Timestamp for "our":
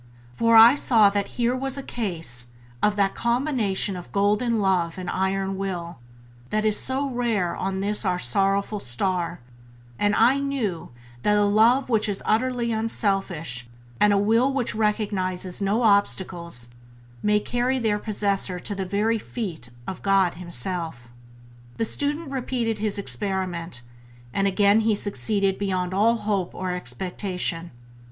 8.03-8.17